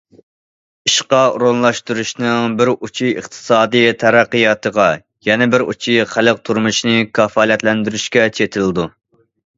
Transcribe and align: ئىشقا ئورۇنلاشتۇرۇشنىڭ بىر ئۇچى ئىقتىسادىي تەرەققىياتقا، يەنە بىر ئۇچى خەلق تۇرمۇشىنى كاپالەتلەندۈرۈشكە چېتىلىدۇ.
ئىشقا 0.91 1.17
ئورۇنلاشتۇرۇشنىڭ 1.33 2.55
بىر 2.61 2.71
ئۇچى 2.73 3.11
ئىقتىسادىي 3.21 3.87
تەرەققىياتقا، 4.05 4.87
يەنە 5.31 5.49
بىر 5.53 5.65
ئۇچى 5.69 5.99
خەلق 6.15 6.43
تۇرمۇشىنى 6.51 6.99
كاپالەتلەندۈرۈشكە 7.21 8.25
چېتىلىدۇ. 8.41 8.89